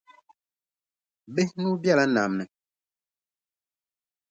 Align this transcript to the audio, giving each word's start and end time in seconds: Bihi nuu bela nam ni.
Bihi 1.33 1.53
nuu 1.61 1.75
bela 1.83 2.03
nam 2.13 2.31
ni. 2.37 2.45